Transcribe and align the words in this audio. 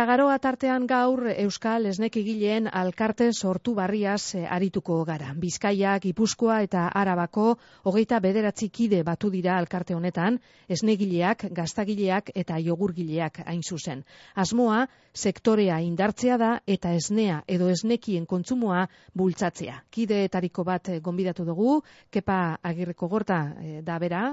Eta 0.00 0.06
garoa 0.08 0.38
tartean 0.40 0.86
gaur 0.88 1.26
Euskal 1.28 1.84
Esnekigileen 1.90 2.70
alkarte 2.72 3.26
sortu 3.36 3.74
barriaz 3.76 4.32
eh, 4.38 4.46
arituko 4.48 4.94
gara. 5.04 5.34
Bizkaia, 5.42 5.98
Gipuzkoa 6.00 6.62
eta 6.64 6.86
Arabako 7.00 7.58
hogeita 7.84 8.20
bederatzi 8.24 8.70
kide 8.78 9.02
batu 9.04 9.28
dira 9.34 9.58
alkarte 9.58 9.92
honetan, 9.98 10.40
esnegileak, 10.72 11.44
gaztagileak 11.52 12.32
eta 12.34 12.56
jogurgileak 12.64 13.42
hain 13.44 13.60
zuzen. 13.60 14.00
Asmoa, 14.46 14.86
sektorea 15.12 15.82
indartzea 15.84 16.40
da 16.40 16.50
eta 16.78 16.96
esnea 16.96 17.42
edo 17.46 17.68
esnekien 17.68 18.24
kontsumoa 18.24 18.88
bultzatzea. 19.12 19.82
Kideetariko 19.90 20.64
bat 20.64 20.94
eh, 20.96 21.00
gonbidatu 21.04 21.44
dugu, 21.44 21.82
kepa 22.08 22.40
agirreko 22.72 23.12
gorta 23.18 23.44
eh, 23.60 23.78
da 23.84 24.00
bera, 24.00 24.26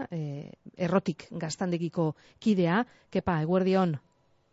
errotik 0.77 1.27
gaztandegiko 1.31 2.13
kidea, 2.39 2.85
kepa, 3.11 3.41
eguerdion. 3.43 3.99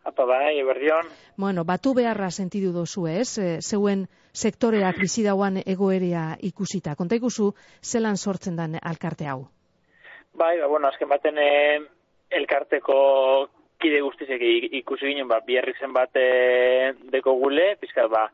Apa 0.05 0.25
bai, 0.29 0.59
eberdion. 0.61 1.07
Bueno, 1.35 1.63
batu 1.65 1.95
beharra 1.97 2.29
sentidu 2.29 2.71
dozu 2.71 3.07
ez, 3.09 3.39
e, 3.41 3.47
zeuen 3.61 4.05
sektoreak 4.37 4.99
bizi 5.01 5.23
dauan 5.25 5.57
egoerea 5.65 6.35
ikusita. 6.45 6.93
Konta 6.95 7.17
ikusu, 7.17 7.49
zelan 7.81 8.17
sortzen 8.17 8.55
den 8.59 8.77
alkarte 8.81 9.25
hau? 9.25 9.47
Bai, 10.37 10.59
ba, 10.59 10.67
bueno, 10.69 10.91
azken 10.93 11.09
baten 11.09 11.41
e, 11.41 11.49
elkarteko 12.37 12.99
kide 13.81 14.01
guztizek 14.05 14.41
ikusi 14.83 15.09
ginen, 15.09 15.27
ba, 15.27 15.41
biherri 15.47 15.73
zen 15.79 15.93
bat 15.93 16.13
e, 16.21 16.93
deko 17.11 17.33
gule, 17.41 17.71
pizkat, 17.81 18.09
ba, 18.11 18.27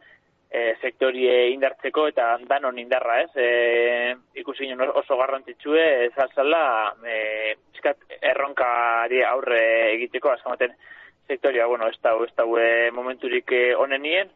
e, 0.51 0.73
sektorie 0.83 1.51
indartzeko 1.53 2.09
eta 2.11 2.33
danon 2.49 2.79
indarra, 2.83 3.21
ez? 3.23 3.31
E, 3.35 4.15
ikusi 4.43 4.67
ginen 4.67 4.91
oso 4.91 5.17
garrantzitsue, 5.23 5.85
ez 6.09 6.15
alzala, 6.19 6.63
e, 7.07 7.55
pizkat, 7.71 8.03
erronkari 8.19 9.23
aurre 9.23 9.61
egiteko, 9.95 10.35
azken 10.35 10.57
baten, 10.57 10.81
sektoria, 11.27 11.67
bueno, 11.67 11.87
ez 11.87 11.97
da, 12.01 12.15
ez 12.25 12.33
da, 12.35 12.45
momenturik 12.93 13.51
eh, 13.51 13.75
onenien, 13.75 14.31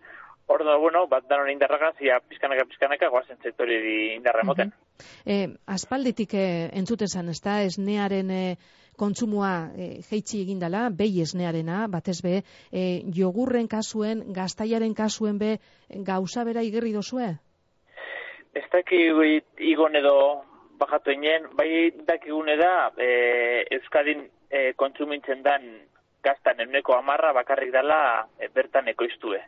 Ordo, 0.47 0.78
bueno, 0.80 1.08
bat 1.09 1.25
danon 1.25 1.50
indarragaz, 1.50 1.95
ia 2.05 2.19
pizkanaka, 2.22 2.67
pizkanaka, 2.69 3.08
guazen 3.09 3.39
sektori 3.42 3.80
di 3.81 3.95
indarra 4.14 4.44
moten. 4.45 4.67
Mm 4.67 5.02
-hmm. 5.25 5.58
aspalditik 5.66 6.33
eh, 6.33 6.69
entzuten 6.77 7.08
zan, 7.08 7.30
ez 7.30 7.42
da, 7.42 7.64
esnearen 7.64 8.30
eh, 8.30 8.58
kontsumua 8.95 9.72
eh, 9.75 10.02
jeitsi 10.09 10.42
egindala, 10.42 10.89
behi 10.89 11.22
esnearena, 11.22 11.88
batez 11.88 12.22
be, 12.22 12.44
eh, 12.72 13.02
jogurren 13.17 13.67
kasuen, 13.67 14.23
gaztaiaren 14.33 14.94
kasuen 14.94 15.38
be, 15.38 15.58
gauza 15.89 16.44
bera 16.44 16.61
igerri 16.61 16.94
dozue? 16.94 17.36
Ez 18.53 18.66
daki 18.72 19.02
igon 19.58 19.95
edo 19.95 20.44
bajatu 20.80 21.11
inen, 21.11 21.49
bai 21.55 21.92
dakigune 22.08 22.55
da, 22.58 22.92
eh, 22.97 23.66
Euskadin 23.72 24.30
eh, 24.49 24.73
kontsumintzen 24.75 25.44
dan 25.44 25.61
gaztan 26.26 26.59
emneko 26.66 26.98
amarra 26.98 27.31
bakarrik 27.38 27.72
dela 27.73 28.00
e, 28.40 28.50
bertan 28.54 28.90
ekoiztue. 28.92 29.42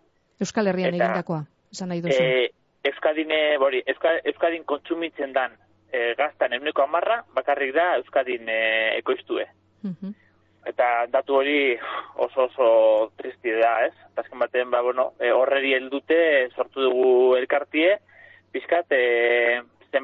Euskal 0.43 0.69
Herrian 0.69 0.93
Eta, 0.93 1.09
egindakoa, 1.09 1.41
esan 1.73 1.91
nahi 1.93 2.03
duzu. 2.05 2.21
E, 2.21 2.51
Euskadine, 2.87 3.57
bori, 3.59 3.81
Euskadin 3.89 4.63
kontsumitzen 4.69 5.33
dan 5.35 5.57
e, 5.91 6.13
gaztan 6.19 6.53
emneko 6.53 6.85
amarra 6.85 7.23
bakarrik 7.35 7.73
da 7.75 7.95
Euskadin 7.97 8.47
e, 8.49 8.61
ekoiztue. 9.01 9.49
Uh 9.83 10.15
Eta 10.67 11.05
datu 11.07 11.37
hori 11.39 11.77
oso 12.19 12.47
oso 12.49 12.65
tristi 13.15 13.53
da, 13.55 13.85
ez? 13.85 13.93
Azken 14.19 14.41
batean, 14.41 14.71
ba, 14.73 14.81
bueno, 14.83 15.13
e, 15.15 15.29
horreri 15.31 15.71
heldute 15.77 16.17
sortu 16.49 16.83
dugu 16.83 17.37
elkartie, 17.37 17.93
pizkat, 18.51 18.91
e, 18.91 19.56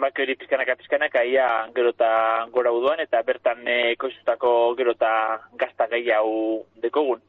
zenbaki 0.04 0.22
hori 0.22 0.36
pizkanaka 0.36 0.76
pizkanaka 0.76 1.24
ia 1.24 1.68
gerota 1.74 2.46
gora 2.52 2.72
uduan 2.72 3.00
eta 3.00 3.22
bertan 3.24 3.64
e, 3.68 3.94
ekoizutako 3.94 4.76
gerota 4.76 5.40
gazta 5.56 5.88
gehiago 5.88 6.66
dekogun. 6.84 7.22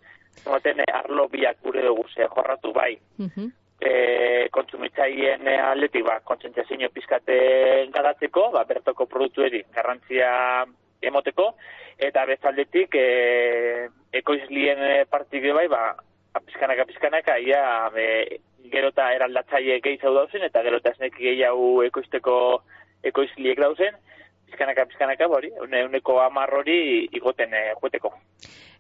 Zaten 0.43 0.81
e, 0.81 0.85
arlo 0.91 1.29
biak 1.29 1.63
gure 1.63 1.83
dugu 1.83 2.05
ze 2.15 2.27
jorratu 2.27 2.73
bai. 2.73 2.99
Uh 3.19 3.27
-huh. 3.27 3.51
e, 3.81 4.49
kontsumitzaien 4.51 5.47
e, 5.47 5.57
aldetik 5.59 6.05
ba, 6.05 6.19
kontzentziazio 6.25 6.91
pizkate 6.91 7.87
gadatzeko, 7.93 8.51
ba, 8.51 8.65
bertoko 8.65 9.07
produktu 9.07 9.43
eri 9.43 9.63
garrantzia 9.75 10.67
emoteko, 11.01 11.55
eta 11.99 12.27
bezaldetik 12.27 12.95
e, 12.95 13.89
ekoizlien 14.13 15.07
partike 15.11 15.53
bai, 15.53 15.69
ba, 15.69 15.95
pizkanaka 16.47 16.85
pizkanaka 16.85 17.39
ia 17.39 17.91
e, 17.95 18.41
gero 18.73 18.91
eta 18.93 19.11
eraldatzaile 19.15 19.81
gehiago 19.85 20.15
dauzen, 20.15 20.43
eta 20.47 20.63
gero 20.63 20.81
eta 20.81 20.95
esnek 20.95 21.17
gehiago 21.19 21.83
ekoizteko 21.85 22.37
ekoizliek 23.05 23.61
dauzen, 23.61 23.97
pizkanaka, 24.49 24.87
pizkanaka, 24.87 25.29
bori, 25.29 25.51
uneko 25.61 26.21
amar 26.23 26.53
hori 26.55 27.09
igoten 27.13 27.55
e, 27.55 27.65
joeteko. 27.81 28.13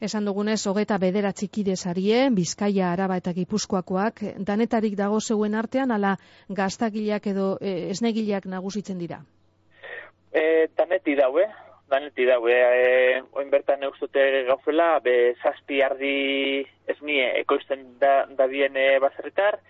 Esan 0.04 0.24
dugunez, 0.28 0.60
hogeta 0.66 0.98
bederatzi 0.98 1.48
kidezarie, 1.48 2.28
Bizkaia, 2.34 2.92
Araba 2.92 3.16
eta 3.20 3.32
Gipuzkoakoak, 3.32 4.22
danetarik 4.38 4.96
dago 4.98 5.20
zeuen 5.20 5.54
artean, 5.54 5.90
ala 5.90 6.16
gaztagileak 6.48 7.26
edo 7.32 7.54
e, 7.60 7.90
esnegileak 7.94 8.46
nagusitzen 8.50 8.98
dira? 8.98 9.20
E, 10.34 10.66
daneti 10.76 11.14
daue, 11.18 11.46
daneti 11.94 12.26
daue, 12.26 12.54
e, 12.54 13.22
oin 13.38 13.50
bertan 13.52 13.86
eustute 13.86 14.26
gaufela, 14.48 14.98
be 15.04 15.34
zazpi 15.42 15.80
ardi 15.86 16.16
esnie 16.90 17.30
ekoizten 17.44 17.86
da, 18.02 18.24
da 18.38 18.48
bien 18.50 18.76
e, 18.76 18.98
bazerritar, 19.02 19.60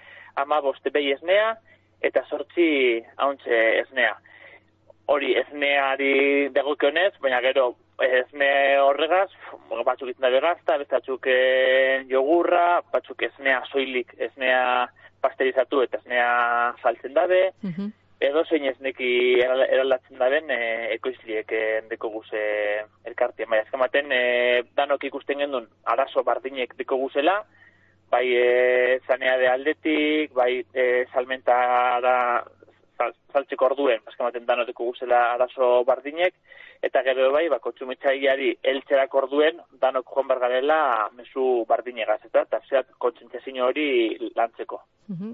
ama 0.40 0.60
boste 0.64 0.92
behi 0.94 1.12
esnea, 1.14 1.52
eta 2.04 2.24
sortzi 2.28 2.68
hauntze 3.20 3.62
esnea. 3.84 4.14
Hori 5.12 5.34
esneari 5.36 6.48
dagoke 6.54 6.88
honez, 6.88 7.12
baina 7.20 7.42
gero 7.44 7.74
esne 8.02 8.50
horregaz, 8.82 9.28
batzuk 9.86 10.10
izan 10.10 10.26
da 10.26 10.32
begazta, 10.32 10.78
bestatzuk 10.80 11.28
eh, 11.30 12.04
jogurra, 12.10 12.80
batzuk 12.92 13.22
esnea 13.28 13.60
soilik, 13.70 14.16
esnea 14.28 14.88
pasterizatu 15.22 15.84
eta 15.84 16.00
esnea 16.00 16.30
saltzen 16.82 17.14
dabe, 17.16 17.50
uh 17.62 17.92
edo 18.20 18.44
zein 18.44 18.64
esneki 18.68 19.08
eraldatzen 19.42 20.18
daben 20.18 20.50
e, 20.50 20.60
ekoizliek 20.94 21.50
e, 21.52 21.64
deko 21.90 22.10
guze 22.14 22.40
elkartien. 23.04 23.50
Baina, 23.50 23.64
ezkamaten, 23.66 24.12
e, 24.12 24.62
danok 24.76 25.04
ikusten 25.10 25.42
gendun, 25.42 25.68
arazo 25.84 26.22
bardinek 26.24 26.76
deko 26.78 26.98
guzela, 27.02 27.40
bai 28.10 28.26
e, 28.38 29.00
zanea 29.06 29.36
de 29.38 29.48
aldetik, 29.50 30.34
bai 30.34 30.64
e, 30.72 31.06
salmenta 31.12 31.56
da 32.04 32.16
saltzeko 33.34 33.66
orduen, 33.66 34.04
eskamaten 34.08 34.46
danoteko 34.46 34.92
guzela 34.92 35.32
arazo 35.34 35.82
bardinek, 35.84 36.36
eta 36.84 37.02
gero 37.06 37.30
bai, 37.32 37.46
ba, 37.48 37.58
kotsumitzaileari 37.64 38.50
eltzerak 38.72 39.14
orduen, 39.16 39.60
danok 39.80 40.10
joan 40.14 40.28
bergarela 40.28 40.78
mesu 41.16 41.64
bardinegaz, 41.68 42.20
eta 42.28 42.60
zeat 42.68 42.90
kontsentzazio 42.98 43.70
hori 43.70 43.86
lantzeko. 44.36 44.82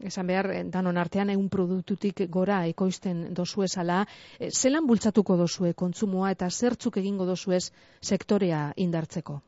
esan 0.07 0.27
behar, 0.27 0.49
danon 0.67 0.97
artean 0.99 1.31
egun 1.31 1.49
produktutik 1.49 2.25
gora 2.29 2.65
ekoizten 2.67 3.35
dozu 3.35 3.63
esala, 3.63 4.05
e, 4.39 4.51
zelan 4.51 4.87
bultzatuko 4.87 5.37
dozue 5.37 5.75
kontsumoa 5.75 6.31
eta 6.31 6.49
zertzuk 6.51 6.97
egingo 6.97 7.27
dozuez 7.27 7.71
sektorea 8.03 8.73
indartzeko? 8.77 9.41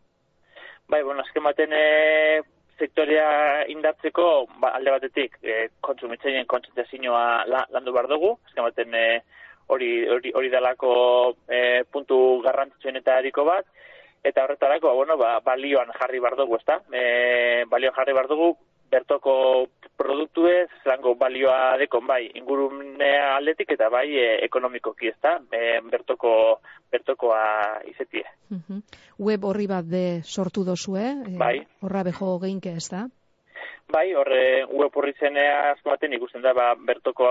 Bai, 0.89 1.03
bueno, 1.03 1.23
eskematen 1.27 1.73
e, 1.73 2.43
sektorea 2.79 3.65
indartzeko 3.69 4.47
ba, 4.61 4.73
alde 4.79 4.95
batetik 4.95 5.39
e, 5.43 5.69
kontsumitzaileen 5.81 6.47
kontsentzazioa 6.47 7.45
la, 7.51 7.67
landu 7.71 7.93
behar 7.93 8.09
dugu, 8.11 8.37
ezken 8.49 8.69
baten 8.69 8.95
e, 8.95 9.07
hori, 9.69 9.93
hori, 10.09 10.33
hori 10.35 10.51
dalako 10.51 10.93
e, 11.49 11.85
puntu 11.91 12.41
garrantzitsuen 12.45 12.99
eta 13.01 13.19
eriko 13.19 13.45
bat, 13.45 13.67
eta 14.25 14.45
horretarako, 14.45 14.95
bueno, 14.95 15.17
ba, 15.19 15.39
balioan 15.45 15.91
jarri 15.99 16.21
behar 16.23 16.37
dugu, 16.39 16.59
ezta? 16.61 16.81
E, 16.93 17.65
balioan 17.71 17.97
jarri 17.97 18.15
behar 18.15 18.31
dugu, 18.31 18.53
bertoko 18.93 19.35
produktuez, 19.97 20.69
zango 20.85 21.15
balioa 21.17 21.79
dekon 21.81 22.07
bai, 22.07 22.27
ingurunea 22.39 23.37
aldetik 23.39 23.73
eta 23.77 23.89
bai 23.93 24.07
e, 24.11 24.29
ekonomikoki 24.47 25.09
ez 25.09 25.17
da, 25.23 25.39
e, 25.51 25.81
bertoko, 25.89 26.35
bertokoa 26.93 27.43
izetie. 27.89 28.27
Web 29.19 29.49
horri 29.49 29.67
bat 29.71 29.89
de 29.89 30.23
sortu 30.23 30.67
dozue, 30.69 31.07
e, 31.25 31.37
bai. 31.41 31.57
horra 31.81 32.05
beho 32.11 32.37
geinke 32.45 32.77
ez 32.77 32.89
da? 32.93 33.07
Bai, 33.93 34.15
horre 34.17 34.65
web 34.73 34.95
horri 34.97 35.13
zenea 35.21 35.73
azkomaten 35.73 36.15
ikusten 36.17 36.41
da, 36.45 36.55
ba, 36.57 36.71
bertoko 36.89 37.27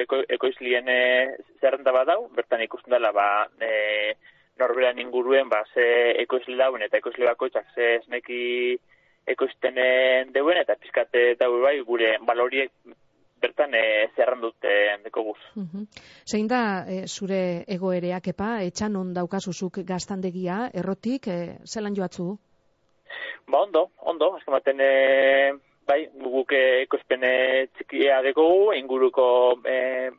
eko, 0.00 0.22
ekoizlien 0.36 0.88
e, 0.90 1.02
zerrenda 1.60 1.92
bat 1.94 2.08
dau, 2.08 2.24
bertan 2.34 2.64
ikusten 2.64 2.90
dela, 2.96 3.12
ba, 3.14 3.26
e, 3.62 4.14
norberan 4.58 4.98
inguruen, 4.98 5.48
ba, 5.52 5.60
ze 5.74 5.84
ekoizli 6.24 6.56
dauen 6.58 6.82
eta 6.82 6.98
ekoizli 6.98 7.28
bakoitzak 7.28 7.70
ze 7.76 7.90
esneki 8.00 8.40
ekoiztenen 9.34 10.32
deuen 10.34 10.58
eta 10.60 10.76
pizkate 10.80 11.22
daue 11.40 11.60
bai 11.62 11.76
gure 11.86 12.16
baloriek 12.26 12.72
bertan 13.44 13.76
e, 13.78 13.84
zerran 14.16 14.42
dute 14.42 14.72
deko 15.04 15.22
guz. 15.28 15.40
Zein 16.26 16.48
da 16.50 16.62
e, 16.88 17.04
zure 17.06 17.62
egoereak 17.76 18.32
epa, 18.32 18.56
etxan 18.66 18.96
on 18.96 19.12
daukazuzuk 19.14 19.82
gaztandegia, 19.86 20.70
errotik, 20.74 21.28
e, 21.28 21.38
zelan 21.64 21.94
joatzu? 21.98 22.32
Ba, 23.46 23.60
ondo, 23.60 23.86
ondo, 24.10 24.32
azken 24.38 24.56
baten, 24.56 24.80
e, 24.80 24.90
bai, 25.88 26.00
guk 26.22 26.52
ekoizpene 26.56 27.32
txikia 27.76 28.22
deko 28.26 28.46
inguruko 28.76 29.26
e, 29.68 30.10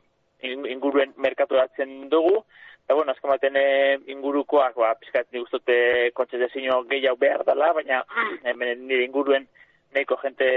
inguruen 0.45 1.13
merkaturatzen 1.17 2.09
dugu, 2.09 2.43
Eta, 2.85 2.93
bueno, 2.93 3.13
azken 3.15 3.31
baten 3.31 3.55
eh, 3.57 3.97
ingurukoak, 4.13 4.75
ba, 4.77 4.91
pizkat 5.01 5.31
nik 5.33 5.47
ustote 5.47 6.11
kontzetezio 6.13 6.83
gehiago 6.91 7.17
behar 7.17 7.41
dela, 7.47 7.71
baina 7.73 8.03
hemen 8.45 8.83
nire 8.85 9.07
inguruen 9.07 9.47
nahiko 9.95 10.19
jente 10.21 10.49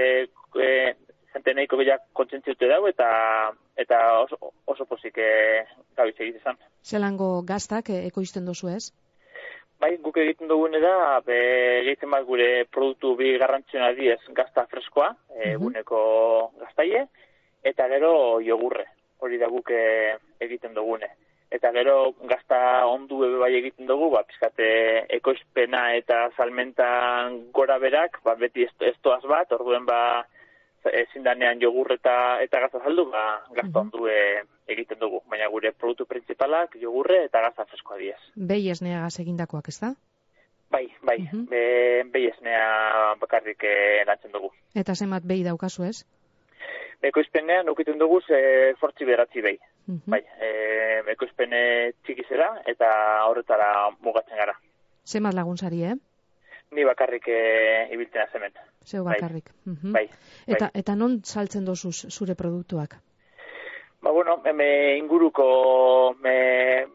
e, 0.60 0.68
jente 1.32 1.54
nahiko 1.56 1.78
bila 1.80 1.96
kontzentziute 2.12 2.68
dago 2.68 2.90
eta 2.92 3.08
eta 3.80 4.00
oso, 4.26 4.52
oso 4.66 4.84
pozik 4.90 5.16
e, 5.24 5.64
gabiz 5.96 6.16
egite 6.18 6.54
Zelango 6.84 7.30
gaztak 7.48 7.88
ekoizten 7.96 8.44
dozu 8.44 8.68
ez? 8.76 8.90
Bai, 9.78 9.92
guk 10.02 10.16
egiten 10.18 10.48
dugune 10.50 10.80
da, 10.82 11.20
be, 11.22 11.36
egiten 11.84 12.10
bat 12.10 12.24
gure 12.26 12.64
produktu 12.74 13.12
bi 13.20 13.36
garrantzioa 13.38 13.92
diez 13.94 14.18
gazta 14.34 14.64
freskoa, 14.66 15.12
e, 15.36 15.52
eguneko 15.52 16.00
gaztaie, 16.58 17.04
eta 17.70 17.86
gero 17.92 18.10
jogurre, 18.42 18.88
hori 19.22 19.38
da 19.38 19.46
guk 19.52 19.70
e, 19.70 20.16
egiten 20.42 20.74
dugune. 20.74 21.12
Eta 21.54 21.70
gero 21.72 21.94
gazta 22.28 22.58
ondu 22.90 23.22
ebe 23.24 23.38
bai 23.40 23.52
egiten 23.60 23.86
dugu, 23.86 24.10
ba, 24.16 24.24
pizkate 24.26 24.66
ekoizpena 25.20 25.84
eta 26.00 26.24
salmentan 26.36 27.38
gora 27.54 27.78
berak, 27.78 28.18
ba, 28.26 28.34
beti 28.34 28.66
estoaz 28.66 29.22
bat, 29.30 29.54
orduen 29.54 29.86
ba, 29.86 30.00
ezin 30.90 31.22
danean 31.22 31.62
jogur 31.62 31.94
eta, 31.94 32.16
eta 32.42 32.66
gazta 32.66 32.82
saldu, 32.82 33.06
ba, 33.14 33.24
gazta 33.54 33.86
ondu 33.86 34.10
e, 34.10 34.18
egiten 34.68 34.98
dugu. 35.00 35.22
Baina 35.30 35.48
gure 35.48 35.72
produktu 35.72 36.06
principalak 36.06 36.76
jogurre 36.82 37.24
eta 37.24 37.40
gazta 37.46 37.64
freskoa 37.64 37.98
diez. 37.98 38.20
Behi 38.36 38.70
esnea 38.70 39.00
gaz 39.06 39.18
egindakoak, 39.20 39.68
ez 39.68 39.80
da? 39.80 39.94
Bai, 40.70 40.86
bai, 41.02 41.18
uh 41.22 41.32
-huh. 41.32 41.48
be, 41.48 42.04
behi 42.12 42.28
esnea 42.28 43.14
bakarrik 43.20 43.64
e, 43.64 44.04
dugu. 44.32 44.52
Eta 44.74 44.94
zenbat 44.94 45.22
behi 45.24 45.44
daukazu 45.44 45.84
ez? 45.84 46.04
Ekoizpenean 47.02 47.68
ukiten 47.68 47.98
dugu 47.98 48.20
ze 48.20 48.74
fortzi 48.80 49.04
beratzi 49.04 49.40
behi. 49.40 49.58
Uh 49.88 50.00
Bai, 50.06 50.20
e, 50.40 50.48
ekoizpene 51.06 51.92
txikizera 52.02 52.62
eta 52.66 53.24
horretara 53.24 53.90
mugatzen 54.00 54.36
gara. 54.36 54.54
Zenbat 55.06 55.34
laguntzari, 55.34 55.84
eh? 55.84 55.94
Ni 56.70 56.84
bakarrik 56.84 57.28
e, 57.28 57.88
ibiltzen 57.92 58.22
azemen. 58.22 58.52
Zeu 58.84 59.04
bai. 59.04 59.14
bakarrik. 59.14 59.50
Bai. 59.64 59.92
bai. 59.92 60.08
Eta, 60.46 60.70
eta 60.74 60.94
non 60.94 61.22
saltzen 61.24 61.64
dozu 61.64 61.92
zure 61.92 62.34
produktuak? 62.34 62.98
Ba, 64.00 64.10
bueno, 64.10 64.40
me 64.54 64.96
inguruko 64.96 66.14
me 66.20 66.86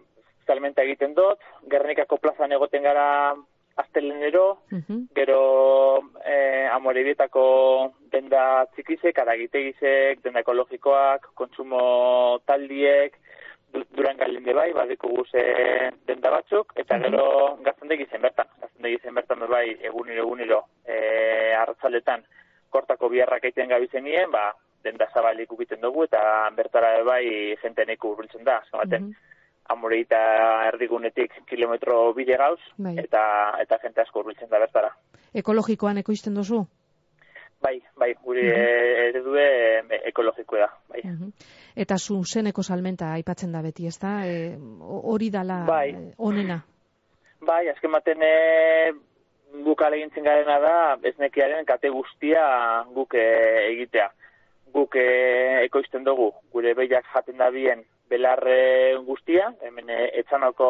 salmenta 0.48 0.84
egiten 0.84 1.14
dut, 1.16 1.40
Gernikako 1.70 2.18
plazan 2.18 2.52
egoten 2.52 2.84
gara 2.84 3.36
astelenero, 3.76 4.60
uh 4.72 5.00
gero 5.16 5.40
eh, 6.26 6.68
amorebietako 6.72 7.44
denda 8.12 8.66
txikizek, 8.76 9.18
aragitegizek, 9.20 10.22
denda 10.24 10.42
ekologikoak, 10.42 11.30
kontsumo 11.36 12.40
taldiek, 12.46 13.18
duran 13.74 14.18
galen 14.18 14.46
bai, 14.56 14.72
badeko 14.74 15.10
guze 15.10 15.44
denda 16.08 16.32
batzuk, 16.34 16.74
eta 16.78 17.00
gero 17.02 17.58
gaztendegi 17.66 18.06
zen 18.12 18.22
bertan, 18.22 18.50
gaztendegi 18.62 19.00
zen 19.02 19.16
bertan 19.16 19.46
bai, 19.50 19.78
eguniro, 19.82 20.26
eguniro, 20.28 20.60
e, 20.86 21.54
arratzaletan, 21.58 22.24
kortako 22.70 23.10
biharrak 23.10 23.44
egiten 23.44 23.70
gabizen 23.74 24.06
nien, 24.06 24.30
ba, 24.32 24.52
denda 24.84 25.08
zabalik 25.14 25.52
ukiten 25.52 25.82
dugu, 25.82 26.04
eta 26.10 26.50
bertara 26.56 26.96
bai, 27.04 27.56
jente 27.62 27.86
neko 27.86 28.16
urbiltzen 28.16 28.44
da, 28.44 28.62
zematen, 28.72 29.10
mm 29.12 29.30
amoreita 29.72 30.18
erdigunetik 30.68 31.38
kilometro 31.48 32.14
bide 32.14 32.36
gauz, 32.36 32.60
bai. 32.76 32.98
eta, 33.00 33.22
eta 33.64 33.78
jente 33.80 34.02
asko 34.04 34.20
urbiltzen 34.20 34.50
da 34.52 34.60
bertara. 34.60 34.90
Ekologikoan 35.34 36.02
ekoizten 36.02 36.36
duzu? 36.36 36.66
Bai, 37.64 37.78
bai, 37.96 38.10
guri 38.26 38.44
uh 38.44 38.58
-huh. 38.58 39.06
eredue 39.08 39.46
ekologikoa 40.12 40.60
da, 40.60 40.70
bai. 40.90 41.02
Uh 41.06 41.32
Eta 41.76 41.98
zu 41.98 42.24
zeneko 42.24 42.62
salmenta 42.64 43.12
aipatzen 43.14 43.52
da 43.52 43.62
beti, 43.62 43.88
ezta? 43.88 44.26
E, 44.28 44.58
hori 45.14 45.30
dala 45.34 45.64
bai. 45.66 45.90
E, 45.90 46.14
onena? 46.18 46.60
Bai, 47.42 47.68
azken 47.70 47.92
baten 47.92 48.22
e, 48.22 48.94
guk 49.66 49.82
alegintzen 49.82 50.24
garena 50.24 50.60
da, 50.60 50.76
ez 51.04 51.16
nekiaren 51.18 51.66
kate 51.66 51.90
guztia 51.90 52.44
guk 52.94 53.16
e, 53.16 53.26
egitea. 53.72 54.12
Guk 54.74 54.96
e, 54.98 55.08
ekoizten 55.64 56.06
dugu, 56.06 56.31
gure 56.54 56.74
behiak 56.78 57.06
jaten 57.14 57.38
da 57.38 57.50
bien 57.54 57.84
belarre 58.10 58.96
guztia, 59.06 59.52
hemen 59.62 59.90
e, 59.90 60.00
etxanoko 60.22 60.68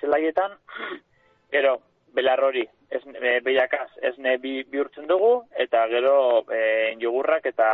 zelaietan, 0.00 0.54
gero, 1.54 1.76
belar 2.14 2.42
hori, 2.46 2.64
ez, 2.90 3.02
e, 3.10 3.34
behiakaz, 3.44 3.88
ez 4.02 4.14
ne 4.22 4.36
bi, 4.42 4.60
bihurtzen 4.70 5.06
dugu, 5.10 5.34
eta 5.66 5.84
gero 5.90 6.16
e, 6.46 6.94
jogurrak 7.02 7.46
eta 7.50 7.68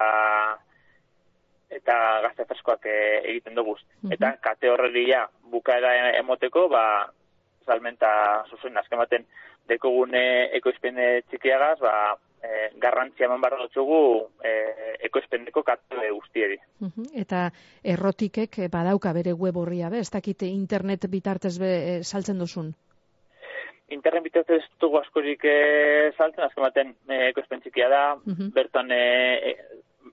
eta 1.71 1.97
gazte 2.25 2.49
freskoak 2.49 2.87
e, 2.91 2.97
egiten 3.31 3.55
dugu. 3.55 3.77
Eta 4.11 4.33
kate 4.43 4.73
horregia 4.73 5.27
bukaera 5.53 5.93
emoteko, 6.19 6.67
ba, 6.73 6.85
salmenta 7.69 8.11
zuzen, 8.51 8.81
azken 8.81 8.99
baten, 8.99 9.29
dekogune 9.71 10.25
ekoizpene 10.59 11.21
txikiagaz, 11.31 11.77
ba, 11.85 11.95
e, 12.43 12.71
garrantzia 12.81 13.27
eman 13.27 13.41
barra 13.41 13.61
dutxugu 13.63 14.03
e, 14.45 14.53
ekoizpeneko 15.09 15.63
kate 15.63 16.11
guztieri. 16.11 16.59
Eta 17.15 17.49
errotikek 17.85 18.63
badauka 18.73 19.13
bere 19.17 19.33
web 19.33 19.57
horria, 19.57 19.91
be? 19.91 20.01
ez 20.01 20.11
dakite 20.11 20.47
internet 20.47 21.07
bitartez 21.11 21.59
be, 21.59 21.75
e, 21.81 21.99
saltzen 22.05 22.39
duzun? 22.39 22.73
internet 23.91 24.23
bitartez 24.23 24.63
dugu 24.81 25.01
askorik 25.01 25.45
e, 25.45 26.13
saltzen, 26.17 26.45
azken 26.47 26.63
baten 26.63 26.93
e, 27.09 27.17
ekoizpen 27.31 27.63
txikia 27.65 27.89
da, 27.91 28.03
bertan 28.55 28.93
e, 28.95 29.57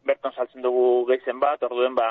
bertan 0.08 0.34
saltzen 0.34 0.66
dugu 0.66 1.06
geizen 1.12 1.40
bat, 1.40 1.62
orduen 1.68 1.96
ba, 1.96 2.10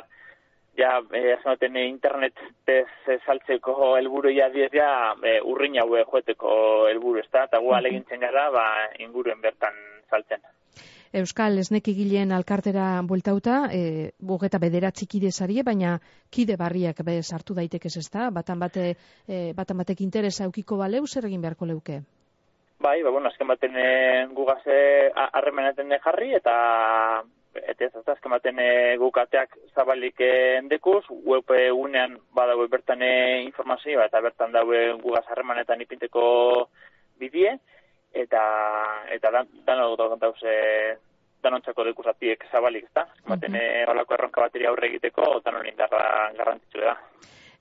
ja, 0.78 1.00
e, 1.12 1.34
azken 1.36 1.76
internet 1.82 2.38
ez 2.70 3.18
saltzeko 3.26 3.94
helburu 3.96 4.32
ja 4.34 4.48
diez 4.54 4.70
ja, 4.72 5.14
e, 5.22 5.38
urrin 5.42 5.78
haue 5.82 6.04
joeteko 6.04 6.54
helburu 6.92 7.24
ez 7.24 7.28
da, 7.32 7.46
eta 7.50 7.60
gu 7.64 7.74
alegintzen 7.74 8.22
gara, 8.22 8.48
ba, 8.54 8.66
inguruen 9.02 9.42
bertan 9.42 9.74
saltzen. 10.10 10.42
Euskal 11.16 11.56
Esnekigileen 11.58 12.32
alkartera 12.32 13.00
bueltauta, 13.06 13.68
e, 13.72 14.10
bugeta 14.18 14.58
bederatzi 14.58 15.06
kide 15.06 15.30
zarie, 15.30 15.62
baina 15.62 15.96
kide 16.30 16.56
barriak 16.60 17.00
be 17.06 17.22
sartu 17.22 17.54
daitekez 17.54 17.96
ez 17.96 18.08
da, 18.10 18.30
batan, 18.30 18.58
bate, 18.60 18.90
e, 19.28 19.52
batan 19.56 19.78
batek 19.80 20.02
interesa 20.04 20.44
eukiko 20.44 20.76
baleu, 20.76 21.06
zer 21.06 21.28
egin 21.30 21.40
beharko 21.40 21.66
leuke? 21.70 22.02
Bai, 22.82 23.02
ba, 23.02 23.10
bueno, 23.10 23.30
azken 23.30 23.48
baten 23.48 23.76
e, 23.80 24.26
gugaze 24.36 24.76
harremenaten 25.14 25.96
jarri, 26.04 26.34
eta 26.36 26.56
eta 27.56 27.86
ez 27.86 27.94
ez 27.96 28.08
azken 28.12 28.34
baten 28.34 28.58
e, 28.60 28.96
gukateak 29.00 29.56
zabalik 29.74 30.20
endekuz, 30.26 31.04
web 31.24 31.54
unean 31.72 32.18
badago 32.36 32.66
bertan 32.68 33.00
e, 33.00 33.14
informazioa, 33.46 34.10
eta 34.10 34.20
bertan 34.20 34.52
daue 34.52 34.82
gugaz 35.00 35.24
harremanetan 35.30 35.80
ipinteko 35.80 36.26
bidie, 37.16 37.56
eta 38.22 38.42
eta 39.14 39.30
dan 39.30 39.48
dan 39.66 39.78
da 40.20 40.32
danontzako 41.46 41.84
dekusatiek 41.84 42.44
zabalik, 42.50 42.84
ezta? 42.88 43.06
Baten 43.28 43.54
uh 43.54 43.60
-huh. 43.60 43.90
holako 43.90 44.14
erronka 44.14 44.40
bateria 44.40 44.70
aurre 44.70 44.88
egiteko 44.88 45.40
danon 45.44 45.66
indarra 45.66 46.32
garrantzitsu 46.36 46.80
da. 46.80 46.96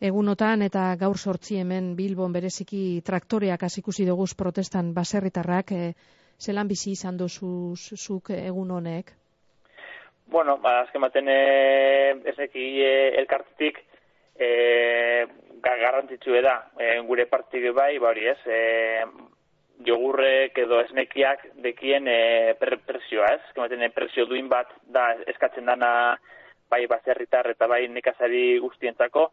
Egunotan 0.01 0.61
eta 0.61 0.95
gaur 0.99 1.17
sortzi 1.17 1.59
hemen 1.59 1.95
Bilbon 1.95 2.33
bereziki 2.33 3.01
traktoreak 3.05 3.63
hasikusi 3.63 4.05
dugu 4.05 4.25
protestan 4.37 4.93
baserritarrak 4.93 5.71
e, 5.71 5.93
zelan 6.39 6.67
bizi 6.67 6.91
izan 6.91 7.17
duzu 7.17 7.75
zuk 7.75 8.29
egun 8.29 8.71
honek? 8.71 9.13
Bueno, 10.27 10.57
ba, 10.57 10.81
azken 10.81 11.01
baten 11.01 11.27
e, 11.29 11.39
esneki 12.25 12.65
e, 12.81 12.91
elkartetik 13.21 13.79
e, 14.39 15.25
garrantzitsu 15.63 16.41
da 16.41 16.55
e, 16.79 16.99
gure 17.07 17.25
partik 17.25 17.71
bai, 17.73 17.97
ba 17.99 18.09
hori 18.09 18.27
ez, 18.27 18.39
e, 18.45 19.05
jogurrek 19.83 20.57
edo 20.63 20.79
esnekiak 20.85 21.43
dekien 21.63 22.07
e, 22.07 22.53
per, 22.59 22.77
presioa, 22.87 23.33
ez? 23.35 23.41
Kematen, 23.55 23.83
presio 23.95 24.25
duin 24.29 24.47
bat 24.49 24.71
da 24.87 25.09
eskatzen 25.27 25.65
dana 25.67 25.89
bai 26.71 26.85
baserritar 26.87 27.49
eta 27.51 27.67
bai 27.67 27.85
nekazari 27.91 28.57
guztientzako. 28.63 29.29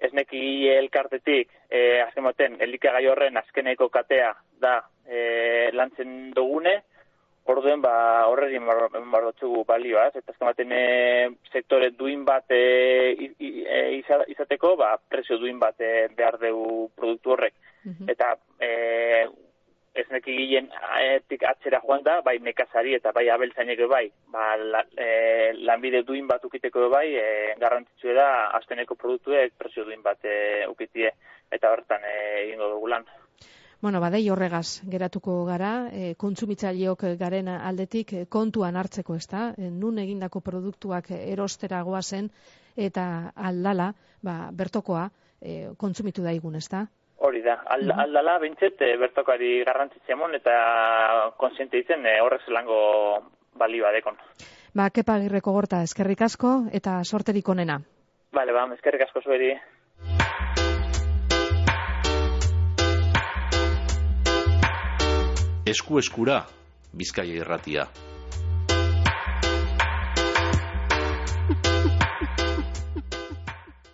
Esneki 0.00 0.68
elkartetik, 0.72 1.50
e, 1.68 2.00
azken 2.00 2.24
baten, 2.24 2.56
elikagai 2.64 3.04
horren 3.10 3.36
azkeneko 3.36 3.90
katea 3.92 4.32
da 4.60 4.78
e, 5.04 5.68
lantzen 5.76 6.30
dugune, 6.36 6.78
orduen 7.50 7.82
ba 7.82 8.26
horreri 8.28 8.60
marrotzugu 8.60 9.64
balioa, 9.68 10.06
ez? 10.08 10.20
Eta 10.20 10.32
azken 10.32 10.48
baten 10.48 10.72
e, 10.72 10.84
sektore 11.52 11.90
duin 11.98 12.24
bat 12.24 12.48
e, 12.54 12.62
e, 13.36 13.80
izateko, 14.32 14.76
ba, 14.80 14.94
presio 15.08 15.40
duin 15.40 15.58
bat 15.60 15.80
e, 15.80 16.08
behar 16.16 16.38
dugu 16.40 16.88
produktu 16.96 17.36
horrek. 17.36 17.56
Eta 18.12 18.34
e, 18.36 18.39
ez 20.10 20.16
neki 20.16 20.34
gilen 20.36 20.68
aetik 20.98 21.42
atzera 21.46 21.80
joan 21.84 22.02
da, 22.02 22.20
bai 22.22 22.38
nekazari 22.42 22.94
eta 22.94 23.12
bai 23.12 23.28
abeltzainek 23.30 23.78
bai, 23.88 24.10
ba, 24.32 24.56
la, 24.56 24.82
e, 24.96 25.52
lanbide 25.54 26.02
duin 26.02 26.26
bat 26.26 26.44
ukiteko 26.44 26.88
bai, 26.90 27.14
e, 27.14 27.54
garrantzitsu 27.60 28.14
da, 28.14 28.50
azteneko 28.58 28.94
produktuek 28.94 29.54
presio 29.58 29.84
duin 29.84 30.02
bat 30.02 30.18
e, 30.24 30.66
ukitie, 30.68 31.12
eta 31.50 31.70
horretan 31.70 32.02
e, 32.04 32.16
egingo 32.44 32.68
dugu 32.74 32.88
lan. 32.88 33.06
Bueno, 33.80 34.00
badei 34.00 34.28
horregaz 34.28 34.82
geratuko 34.84 35.44
gara, 35.46 35.88
e, 35.92 36.14
kontsumitzaileok 36.18 37.06
garen 37.18 37.48
aldetik 37.48 38.12
e, 38.12 38.26
kontuan 38.26 38.76
hartzeko 38.76 39.16
ez 39.16 39.26
da, 39.30 39.50
e, 39.56 39.70
nun 39.70 39.98
egindako 39.98 40.40
produktuak 40.40 41.10
erostera 41.20 41.82
goazen 41.82 42.30
eta 42.76 43.32
aldala, 43.36 43.92
ba, 44.22 44.50
bertokoa, 44.52 45.08
e, 45.40 45.70
kontsumitu 45.78 46.22
daigun 46.26 46.56
ez 46.56 46.68
da. 46.68 46.86
Hori 47.20 47.42
da, 47.44 47.58
Al, 47.68 47.90
aldala 47.92 48.38
bintzet 48.40 48.80
e, 48.80 48.94
bertokari 48.96 49.58
garrantzitze 49.68 50.16
mon 50.16 50.32
eta 50.34 50.54
konsiente 51.36 51.76
izen 51.82 52.06
e, 52.08 52.14
horrez 52.24 52.42
lango 52.48 52.78
bali 53.60 53.82
badekon. 53.84 54.16
Ba, 54.72 54.88
kepa 54.94 55.18
agirreko 55.18 55.52
gorta, 55.52 55.82
eskerrik 55.84 56.22
asko 56.24 56.54
eta 56.72 57.00
sorterik 57.04 57.48
onena. 57.52 57.80
Bale, 58.32 58.54
ba, 58.56 58.64
eskerrik 58.76 59.04
asko 59.08 59.20
zueri. 59.26 59.52
Esku 65.70 66.00
eskura, 66.00 66.44
Bizkaia 66.96 67.42
irratia. 67.44 67.84